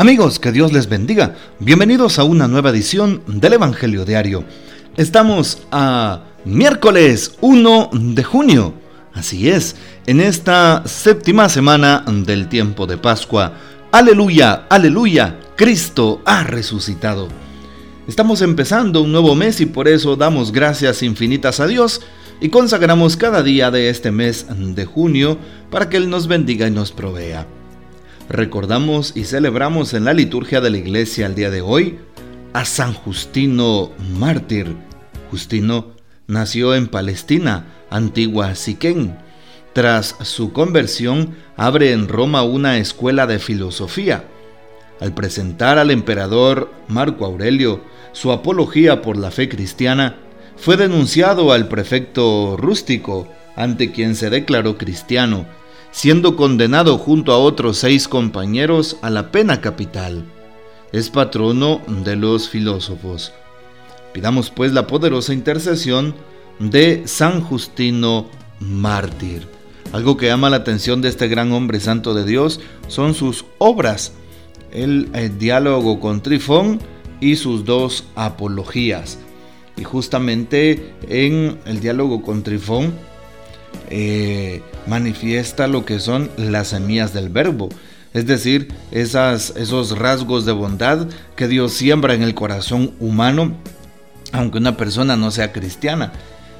Amigos, 0.00 0.38
que 0.38 0.50
Dios 0.50 0.72
les 0.72 0.88
bendiga. 0.88 1.34
Bienvenidos 1.58 2.18
a 2.18 2.24
una 2.24 2.48
nueva 2.48 2.70
edición 2.70 3.22
del 3.26 3.52
Evangelio 3.52 4.06
Diario. 4.06 4.44
Estamos 4.96 5.58
a 5.70 6.24
miércoles 6.46 7.36
1 7.42 7.90
de 7.92 8.24
junio. 8.24 8.72
Así 9.12 9.50
es, 9.50 9.76
en 10.06 10.22
esta 10.22 10.84
séptima 10.86 11.50
semana 11.50 12.02
del 12.06 12.48
tiempo 12.48 12.86
de 12.86 12.96
Pascua. 12.96 13.52
Aleluya, 13.92 14.64
aleluya, 14.70 15.38
Cristo 15.54 16.22
ha 16.24 16.44
resucitado. 16.44 17.28
Estamos 18.08 18.40
empezando 18.40 19.02
un 19.02 19.12
nuevo 19.12 19.34
mes 19.34 19.60
y 19.60 19.66
por 19.66 19.86
eso 19.86 20.16
damos 20.16 20.50
gracias 20.50 21.02
infinitas 21.02 21.60
a 21.60 21.66
Dios 21.66 22.00
y 22.40 22.48
consagramos 22.48 23.18
cada 23.18 23.42
día 23.42 23.70
de 23.70 23.90
este 23.90 24.10
mes 24.10 24.46
de 24.48 24.86
junio 24.86 25.36
para 25.70 25.90
que 25.90 25.98
Él 25.98 26.08
nos 26.08 26.26
bendiga 26.26 26.66
y 26.66 26.70
nos 26.70 26.90
provea 26.90 27.46
recordamos 28.30 29.12
y 29.16 29.24
celebramos 29.24 29.92
en 29.92 30.04
la 30.04 30.14
liturgia 30.14 30.60
de 30.60 30.70
la 30.70 30.78
iglesia 30.78 31.26
el 31.26 31.34
día 31.34 31.50
de 31.50 31.60
hoy 31.60 31.98
a 32.52 32.64
San 32.64 32.94
Justino 32.94 33.90
mártir. 34.18 34.76
Justino 35.30 35.88
nació 36.28 36.76
en 36.76 36.86
Palestina, 36.86 37.66
antigua 37.90 38.54
Siquén. 38.54 39.18
Tras 39.72 40.16
su 40.22 40.52
conversión, 40.52 41.34
abre 41.56 41.92
en 41.92 42.08
Roma 42.08 42.42
una 42.42 42.78
escuela 42.78 43.26
de 43.26 43.40
filosofía. 43.40 44.24
Al 45.00 45.12
presentar 45.12 45.78
al 45.78 45.90
emperador 45.90 46.72
Marco 46.88 47.24
Aurelio 47.24 47.80
su 48.12 48.30
apología 48.30 49.02
por 49.02 49.16
la 49.16 49.32
fe 49.32 49.48
cristiana, 49.48 50.16
fue 50.56 50.76
denunciado 50.76 51.52
al 51.52 51.68
prefecto 51.68 52.56
rústico, 52.56 53.26
ante 53.56 53.90
quien 53.90 54.14
se 54.14 54.30
declaró 54.30 54.78
cristiano 54.78 55.46
siendo 55.90 56.36
condenado 56.36 56.98
junto 56.98 57.32
a 57.32 57.38
otros 57.38 57.78
seis 57.78 58.08
compañeros 58.08 58.96
a 59.02 59.10
la 59.10 59.30
pena 59.32 59.60
capital. 59.60 60.24
Es 60.92 61.10
patrono 61.10 61.80
de 61.86 62.16
los 62.16 62.48
filósofos. 62.48 63.32
Pidamos 64.12 64.50
pues 64.50 64.72
la 64.72 64.86
poderosa 64.86 65.32
intercesión 65.32 66.14
de 66.58 67.02
San 67.06 67.40
Justino 67.40 68.26
mártir. 68.58 69.46
Algo 69.92 70.16
que 70.16 70.26
llama 70.26 70.50
la 70.50 70.58
atención 70.58 71.00
de 71.00 71.08
este 71.08 71.28
gran 71.28 71.52
hombre 71.52 71.80
santo 71.80 72.14
de 72.14 72.24
Dios 72.24 72.60
son 72.86 73.14
sus 73.14 73.44
obras, 73.58 74.12
el, 74.72 75.08
el 75.14 75.38
diálogo 75.38 75.98
con 75.98 76.22
Trifón 76.22 76.78
y 77.20 77.36
sus 77.36 77.64
dos 77.64 78.04
apologías. 78.14 79.18
Y 79.76 79.84
justamente 79.84 80.94
en 81.08 81.58
el 81.64 81.80
diálogo 81.80 82.22
con 82.22 82.42
Trifón, 82.42 82.92
eh, 83.90 84.62
manifiesta 84.86 85.66
lo 85.66 85.84
que 85.84 85.98
son 86.00 86.30
las 86.36 86.68
semillas 86.68 87.12
del 87.12 87.28
verbo, 87.28 87.68
es 88.12 88.26
decir, 88.26 88.74
esos 88.90 89.96
rasgos 89.96 90.44
de 90.44 90.52
bondad 90.52 91.06
que 91.36 91.46
Dios 91.46 91.72
siembra 91.72 92.14
en 92.14 92.22
el 92.22 92.34
corazón 92.34 92.92
humano, 92.98 93.52
aunque 94.32 94.58
una 94.58 94.76
persona 94.76 95.16
no 95.16 95.30
sea 95.30 95.52
cristiana. 95.52 96.12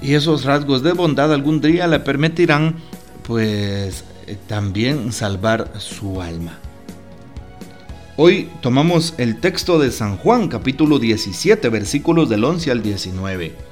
Y 0.00 0.14
esos 0.14 0.44
rasgos 0.44 0.82
de 0.82 0.92
bondad 0.92 1.32
algún 1.32 1.60
día 1.60 1.88
le 1.88 2.00
permitirán, 2.00 2.76
pues, 3.24 4.04
eh, 4.26 4.36
también 4.46 5.12
salvar 5.12 5.72
su 5.78 6.22
alma. 6.22 6.58
Hoy 8.16 8.48
tomamos 8.60 9.14
el 9.18 9.40
texto 9.40 9.78
de 9.78 9.90
San 9.90 10.18
Juan, 10.18 10.48
capítulo 10.48 10.98
17, 10.98 11.68
versículos 11.70 12.28
del 12.28 12.44
11 12.44 12.70
al 12.70 12.82
19. 12.82 13.71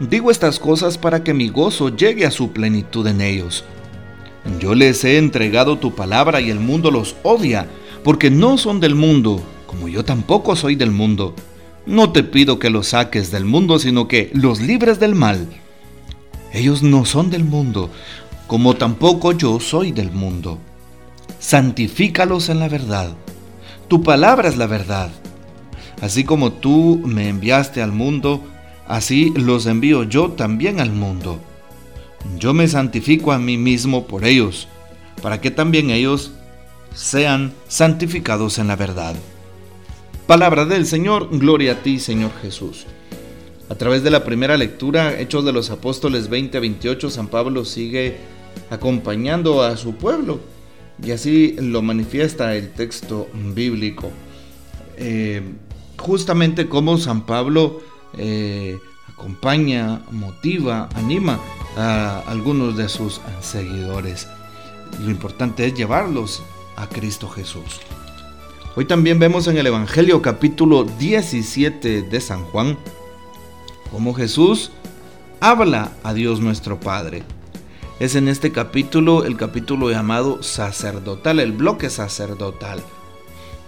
Digo 0.00 0.30
estas 0.30 0.60
cosas 0.60 0.96
para 0.96 1.24
que 1.24 1.34
mi 1.34 1.48
gozo 1.48 1.88
llegue 1.88 2.24
a 2.24 2.30
su 2.30 2.52
plenitud 2.52 3.06
en 3.08 3.20
ellos. 3.20 3.64
Yo 4.60 4.74
les 4.74 5.04
he 5.04 5.18
entregado 5.18 5.78
tu 5.78 5.94
palabra 5.94 6.40
y 6.40 6.50
el 6.50 6.60
mundo 6.60 6.90
los 6.90 7.16
odia, 7.24 7.66
porque 8.04 8.30
no 8.30 8.58
son 8.58 8.78
del 8.78 8.94
mundo, 8.94 9.42
como 9.66 9.88
yo 9.88 10.04
tampoco 10.04 10.54
soy 10.54 10.76
del 10.76 10.92
mundo. 10.92 11.34
No 11.84 12.12
te 12.12 12.22
pido 12.22 12.58
que 12.58 12.70
los 12.70 12.88
saques 12.88 13.32
del 13.32 13.44
mundo, 13.44 13.78
sino 13.78 14.06
que 14.06 14.30
los 14.34 14.60
libres 14.60 15.00
del 15.00 15.16
mal. 15.16 15.48
Ellos 16.52 16.82
no 16.82 17.04
son 17.04 17.30
del 17.30 17.44
mundo, 17.44 17.90
como 18.46 18.76
tampoco 18.76 19.32
yo 19.32 19.58
soy 19.58 19.90
del 19.90 20.12
mundo. 20.12 20.58
Santifícalos 21.40 22.48
en 22.48 22.60
la 22.60 22.68
verdad. 22.68 23.10
Tu 23.88 24.02
palabra 24.02 24.48
es 24.48 24.56
la 24.56 24.66
verdad. 24.66 25.10
Así 26.00 26.22
como 26.22 26.52
tú 26.52 27.02
me 27.04 27.28
enviaste 27.28 27.82
al 27.82 27.92
mundo, 27.92 28.44
Así 28.88 29.32
los 29.36 29.66
envío 29.66 30.02
yo 30.04 30.30
también 30.30 30.80
al 30.80 30.90
mundo. 30.90 31.38
Yo 32.38 32.54
me 32.54 32.66
santifico 32.66 33.32
a 33.32 33.38
mí 33.38 33.58
mismo 33.58 34.06
por 34.06 34.24
ellos, 34.24 34.66
para 35.22 35.40
que 35.42 35.50
también 35.50 35.90
ellos 35.90 36.32
sean 36.94 37.52
santificados 37.68 38.58
en 38.58 38.66
la 38.66 38.76
verdad. 38.76 39.14
Palabra 40.26 40.64
del 40.64 40.86
Señor, 40.86 41.28
gloria 41.30 41.72
a 41.72 41.82
ti, 41.82 41.98
Señor 41.98 42.30
Jesús. 42.40 42.86
A 43.68 43.74
través 43.74 44.02
de 44.02 44.10
la 44.10 44.24
primera 44.24 44.56
lectura, 44.56 45.20
Hechos 45.20 45.44
de 45.44 45.52
los 45.52 45.70
Apóstoles 45.70 46.30
20-28, 46.30 47.10
San 47.10 47.28
Pablo 47.28 47.66
sigue 47.66 48.16
acompañando 48.70 49.62
a 49.62 49.76
su 49.76 49.96
pueblo 49.96 50.40
y 51.04 51.10
así 51.10 51.56
lo 51.60 51.82
manifiesta 51.82 52.56
el 52.56 52.70
texto 52.70 53.28
bíblico. 53.54 54.10
Eh, 54.96 55.42
justamente 55.98 56.68
como 56.68 56.96
San 56.96 57.26
Pablo 57.26 57.82
eh, 58.14 58.80
acompaña, 59.08 60.02
motiva, 60.10 60.88
anima 60.94 61.38
a 61.76 62.20
algunos 62.26 62.76
de 62.76 62.88
sus 62.88 63.20
seguidores. 63.40 64.28
Lo 65.00 65.10
importante 65.10 65.66
es 65.66 65.74
llevarlos 65.74 66.42
a 66.76 66.88
Cristo 66.88 67.28
Jesús. 67.28 67.80
Hoy 68.76 68.84
también 68.84 69.18
vemos 69.18 69.48
en 69.48 69.58
el 69.58 69.66
Evangelio 69.66 70.22
capítulo 70.22 70.84
17 70.84 72.02
de 72.02 72.20
San 72.20 72.44
Juan 72.44 72.78
cómo 73.90 74.14
Jesús 74.14 74.70
habla 75.40 75.92
a 76.02 76.14
Dios 76.14 76.40
nuestro 76.40 76.78
Padre. 76.78 77.22
Es 78.00 78.14
en 78.14 78.28
este 78.28 78.52
capítulo 78.52 79.24
el 79.24 79.36
capítulo 79.36 79.90
llamado 79.90 80.42
sacerdotal, 80.42 81.40
el 81.40 81.52
bloque 81.52 81.90
sacerdotal. 81.90 82.80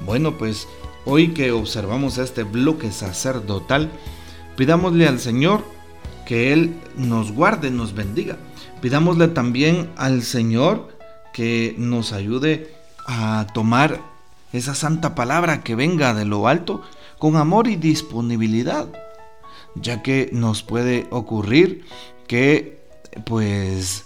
Bueno, 0.06 0.38
pues 0.38 0.68
hoy 1.04 1.28
que 1.28 1.50
observamos 1.50 2.18
este 2.18 2.44
bloque 2.44 2.92
sacerdotal, 2.92 3.90
Pidámosle 4.60 5.08
al 5.08 5.20
Señor 5.20 5.64
que 6.26 6.52
Él 6.52 6.74
nos 6.94 7.32
guarde, 7.32 7.70
nos 7.70 7.94
bendiga. 7.94 8.36
Pidámosle 8.82 9.28
también 9.28 9.88
al 9.96 10.22
Señor 10.22 10.98
que 11.32 11.74
nos 11.78 12.12
ayude 12.12 12.70
a 13.06 13.46
tomar 13.54 14.02
esa 14.52 14.74
santa 14.74 15.14
palabra 15.14 15.62
que 15.62 15.76
venga 15.76 16.12
de 16.12 16.26
lo 16.26 16.46
alto 16.46 16.82
con 17.18 17.36
amor 17.36 17.68
y 17.68 17.76
disponibilidad, 17.76 18.86
ya 19.76 20.02
que 20.02 20.28
nos 20.30 20.62
puede 20.62 21.06
ocurrir 21.08 21.86
que 22.26 22.84
pues 23.24 24.04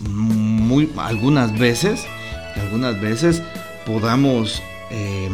muy 0.00 0.90
algunas 0.96 1.56
veces 1.56 2.04
algunas 2.56 3.00
veces 3.00 3.44
podamos 3.86 4.60
eh, 4.90 5.30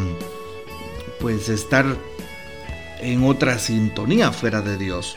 pues 1.19 1.49
estar 1.49 1.97
en 3.01 3.23
otra 3.23 3.59
sintonía 3.59 4.31
fuera 4.31 4.61
de 4.61 4.77
Dios. 4.77 5.15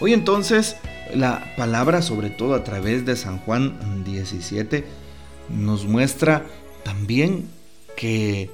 Hoy 0.00 0.12
entonces 0.12 0.76
la 1.14 1.54
palabra, 1.56 2.02
sobre 2.02 2.30
todo 2.30 2.54
a 2.54 2.64
través 2.64 3.06
de 3.06 3.16
San 3.16 3.38
Juan 3.38 4.04
17, 4.04 4.84
nos 5.48 5.84
muestra 5.84 6.44
también 6.84 7.48
que 7.96 8.50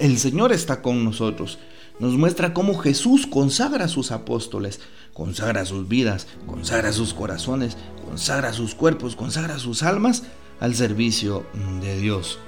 el 0.00 0.18
Señor 0.18 0.52
está 0.52 0.82
con 0.82 1.04
nosotros. 1.04 1.58
Nos 1.98 2.14
muestra 2.14 2.52
cómo 2.52 2.76
Jesús 2.76 3.26
consagra 3.26 3.84
a 3.84 3.88
sus 3.88 4.10
apóstoles, 4.10 4.80
consagra 5.12 5.64
sus 5.64 5.88
vidas, 5.88 6.26
consagra 6.46 6.92
sus 6.92 7.14
corazones, 7.14 7.76
consagra 8.04 8.52
sus 8.52 8.74
cuerpos, 8.74 9.16
consagra 9.16 9.58
sus 9.58 9.82
almas 9.82 10.24
al 10.60 10.74
servicio 10.74 11.46
de 11.80 12.00
Dios. 12.00 12.38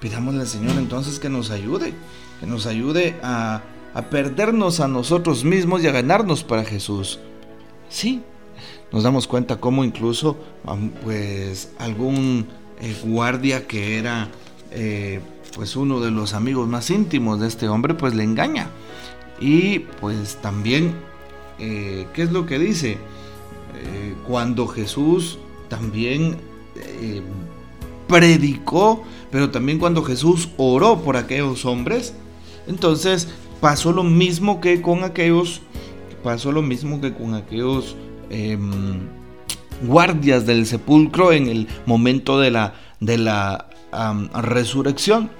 Pidámosle 0.00 0.40
al 0.40 0.46
Señor 0.46 0.76
entonces 0.78 1.18
que 1.18 1.28
nos 1.28 1.50
ayude, 1.50 1.92
que 2.40 2.46
nos 2.46 2.66
ayude 2.66 3.16
a, 3.22 3.62
perdernos 4.10 4.80
a 4.80 4.88
nosotros 4.88 5.44
mismos 5.44 5.82
y 5.82 5.88
a 5.88 5.92
ganarnos 5.92 6.42
para 6.42 6.64
Jesús. 6.64 7.20
Sí, 7.90 8.22
nos 8.92 9.02
damos 9.02 9.26
cuenta 9.26 9.60
cómo 9.60 9.84
incluso 9.84 10.38
pues 11.02 11.72
algún 11.78 12.46
eh, 12.80 12.96
guardia 13.04 13.66
que 13.66 13.98
era 13.98 14.30
eh, 14.70 15.20
pues 15.54 15.76
uno 15.76 16.00
de 16.00 16.10
los 16.10 16.32
amigos 16.32 16.66
más 16.66 16.88
íntimos 16.90 17.40
de 17.40 17.48
este 17.48 17.68
hombre, 17.68 17.92
pues 17.94 18.14
le 18.14 18.24
engaña. 18.24 18.70
Y 19.38 19.80
pues 20.00 20.36
también, 20.36 20.94
eh, 21.58 22.06
¿qué 22.14 22.22
es 22.22 22.32
lo 22.32 22.46
que 22.46 22.58
dice? 22.58 22.98
Cuando 24.26 24.66
Jesús 24.66 25.38
también 25.68 26.36
predicó, 28.10 29.04
pero 29.30 29.50
también 29.50 29.78
cuando 29.78 30.02
Jesús 30.02 30.48
oró 30.56 31.02
por 31.02 31.16
aquellos 31.16 31.64
hombres, 31.64 32.14
entonces 32.66 33.28
pasó 33.60 33.92
lo 33.92 34.02
mismo 34.02 34.60
que 34.60 34.82
con 34.82 35.04
aquellos, 35.04 35.62
pasó 36.22 36.52
lo 36.52 36.62
mismo 36.62 37.00
que 37.00 37.14
con 37.14 37.34
aquellos 37.34 37.96
em, 38.30 39.08
guardias 39.86 40.46
del 40.46 40.66
sepulcro 40.66 41.32
en 41.32 41.48
el 41.48 41.68
momento 41.86 42.40
de 42.40 42.50
la, 42.50 42.74
de 43.00 43.18
la 43.18 43.66
resurrección, 44.34 45.30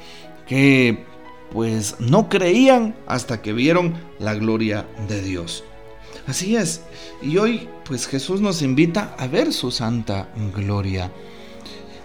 que 0.46 1.04
pues 1.52 1.96
no 1.98 2.28
creían 2.28 2.94
hasta 3.06 3.42
que 3.42 3.52
vieron 3.52 3.94
la 4.18 4.34
gloria 4.34 4.86
de 5.08 5.22
Dios. 5.22 5.64
Así 6.26 6.56
es, 6.56 6.82
y 7.22 7.38
hoy 7.38 7.68
pues 7.84 8.06
Jesús 8.06 8.40
nos 8.40 8.62
invita 8.62 9.14
a 9.18 9.26
ver 9.26 9.52
su 9.52 9.70
santa 9.70 10.28
gloria. 10.54 11.10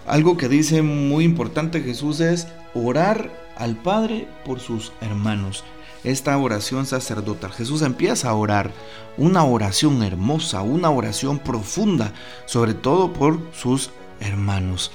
Algo 0.08 0.38
que 0.38 0.50
dice 0.50 0.82
muy 0.82 1.24
importante 1.24 1.82
Jesús 1.82 2.20
es 2.20 2.48
orar 2.74 3.32
al 3.58 3.76
Padre 3.76 4.28
por 4.46 4.60
sus 4.60 4.92
hermanos. 5.02 5.64
Esta 6.04 6.38
oración 6.38 6.86
sacerdotal. 6.86 7.52
Jesús 7.52 7.82
empieza 7.82 8.30
a 8.30 8.36
orar 8.36 8.72
una 9.18 9.44
oración 9.44 10.04
hermosa, 10.04 10.62
una 10.62 10.92
oración 10.92 11.40
profunda, 11.40 12.14
sobre 12.46 12.76
todo 12.76 13.12
por 13.12 13.40
sus 13.54 13.90
hermanos. 14.20 14.92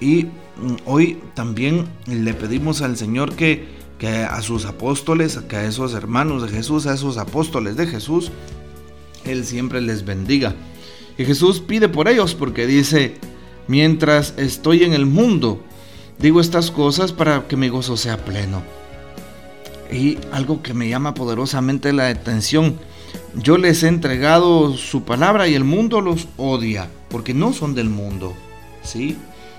Y 0.00 0.24
mm, 0.24 0.76
hoy 0.86 1.20
también 1.34 1.86
le 2.06 2.32
pedimos 2.32 2.80
al 2.80 2.96
Señor 2.96 3.36
que, 3.36 3.68
que 3.98 4.08
a 4.08 4.40
sus 4.40 4.64
apóstoles, 4.64 5.38
que 5.46 5.56
a 5.56 5.64
esos 5.66 5.92
hermanos 5.92 6.42
de 6.42 6.48
Jesús, 6.48 6.86
a 6.86 6.94
esos 6.94 7.18
apóstoles 7.18 7.76
de 7.76 7.86
Jesús, 7.86 8.32
Él 9.26 9.44
siempre 9.44 9.82
les 9.82 10.06
bendiga. 10.06 10.54
Y 11.18 11.26
Jesús 11.26 11.60
pide 11.60 11.90
por 11.90 12.08
ellos 12.08 12.34
porque 12.34 12.66
dice, 12.66 13.18
mientras 13.70 14.34
estoy 14.36 14.82
en 14.82 14.94
el 14.94 15.06
mundo. 15.06 15.60
Digo 16.18 16.40
estas 16.40 16.72
cosas 16.72 17.12
para 17.12 17.46
que 17.46 17.56
mi 17.56 17.68
gozo 17.68 17.96
sea 17.96 18.16
pleno. 18.16 18.62
Y 19.92 20.18
algo 20.32 20.60
que 20.60 20.74
me 20.74 20.88
llama 20.88 21.14
poderosamente 21.14 21.92
la 21.92 22.08
atención, 22.08 22.74
yo 23.36 23.58
les 23.58 23.84
he 23.84 23.88
entregado 23.88 24.76
su 24.76 25.04
palabra 25.04 25.46
y 25.46 25.54
el 25.54 25.62
mundo 25.62 26.00
los 26.00 26.26
odia, 26.36 26.90
porque 27.08 27.32
no 27.32 27.52
son 27.52 27.76
del 27.76 27.88
mundo, 27.88 28.34
¿sí? 28.82 29.16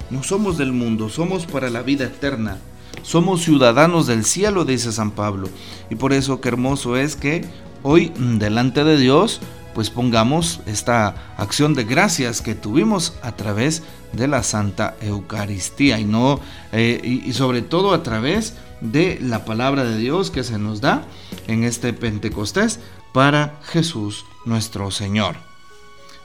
No 0.09 0.23
somos 0.23 0.57
del 0.57 0.73
mundo, 0.73 1.07
somos 1.07 1.45
para 1.45 1.69
la 1.69 1.81
vida 1.81 2.03
eterna. 2.03 2.57
Somos 3.03 3.41
ciudadanos 3.41 4.07
del 4.07 4.25
cielo, 4.25 4.65
dice 4.65 4.91
San 4.91 5.11
Pablo. 5.11 5.47
Y 5.89 5.95
por 5.95 6.11
eso 6.11 6.41
qué 6.41 6.49
hermoso 6.49 6.97
es 6.97 7.15
que 7.15 7.45
hoy 7.81 8.11
delante 8.17 8.83
de 8.83 8.97
Dios 8.97 9.39
pues 9.73 9.89
pongamos 9.89 10.59
esta 10.65 11.33
acción 11.37 11.73
de 11.73 11.83
gracias 11.83 12.41
que 12.41 12.55
tuvimos 12.55 13.13
a 13.21 13.33
través 13.33 13.83
de 14.13 14.27
la 14.27 14.43
Santa 14.43 14.95
Eucaristía 15.01 15.99
y 15.99 16.05
no 16.05 16.39
eh, 16.71 17.21
y, 17.25 17.33
sobre 17.33 17.61
todo 17.61 17.93
a 17.93 18.03
través 18.03 18.55
de 18.81 19.19
la 19.21 19.45
palabra 19.45 19.83
de 19.83 19.97
Dios 19.97 20.31
que 20.31 20.43
se 20.43 20.57
nos 20.57 20.81
da 20.81 21.03
en 21.47 21.63
este 21.63 21.93
Pentecostés 21.93 22.79
para 23.13 23.59
Jesús 23.63 24.25
nuestro 24.45 24.91
Señor. 24.91 25.35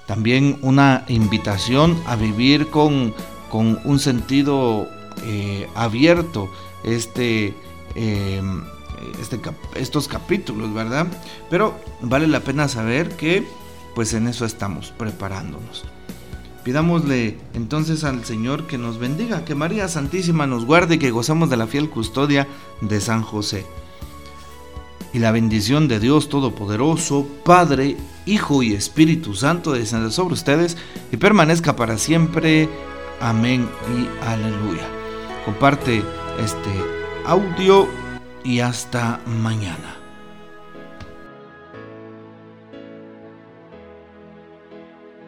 También 0.06 0.58
una 0.62 1.04
invitación 1.08 2.00
a 2.06 2.16
vivir 2.16 2.68
con, 2.68 3.14
con 3.50 3.80
un 3.84 3.98
sentido 3.98 4.88
eh, 5.24 5.68
abierto 5.74 6.50
este 6.84 7.54
eh, 7.94 8.42
este 9.20 9.40
estos 9.74 10.08
capítulos, 10.08 10.72
¿verdad? 10.74 11.06
Pero 11.50 11.74
vale 12.00 12.26
la 12.26 12.40
pena 12.40 12.68
saber 12.68 13.16
que 13.16 13.46
pues 13.94 14.12
en 14.12 14.28
eso 14.28 14.44
estamos 14.44 14.92
preparándonos. 14.96 15.84
Pidámosle 16.64 17.38
entonces 17.54 18.02
al 18.02 18.24
Señor 18.24 18.66
que 18.66 18.76
nos 18.76 18.98
bendiga, 18.98 19.44
que 19.44 19.54
María 19.54 19.86
Santísima 19.88 20.46
nos 20.46 20.64
guarde 20.64 20.96
y 20.96 20.98
que 20.98 21.12
gozamos 21.12 21.48
de 21.48 21.56
la 21.56 21.66
fiel 21.66 21.88
custodia 21.88 22.48
de 22.80 23.00
San 23.00 23.22
José. 23.22 23.64
Y 25.12 25.20
la 25.20 25.30
bendición 25.30 25.88
de 25.88 26.00
Dios 26.00 26.28
Todopoderoso, 26.28 27.26
Padre, 27.44 27.96
Hijo 28.26 28.62
y 28.62 28.74
Espíritu 28.74 29.34
Santo 29.34 29.72
descienda 29.72 30.10
sobre 30.10 30.34
ustedes 30.34 30.76
y 31.12 31.16
permanezca 31.16 31.76
para 31.76 31.96
siempre. 31.96 32.68
Amén 33.20 33.68
y 33.96 34.26
aleluya. 34.26 34.86
Comparte 35.44 36.02
este 36.38 36.70
audio 37.24 37.88
y 38.46 38.60
hasta 38.60 39.20
mañana. 39.26 40.05